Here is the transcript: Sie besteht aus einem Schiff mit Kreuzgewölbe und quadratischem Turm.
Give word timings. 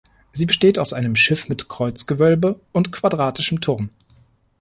Sie 0.31 0.47
besteht 0.47 0.79
aus 0.79 0.93
einem 0.93 1.15
Schiff 1.15 1.47
mit 1.47 1.69
Kreuzgewölbe 1.69 2.59
und 2.71 2.91
quadratischem 2.91 3.61
Turm. 3.61 3.91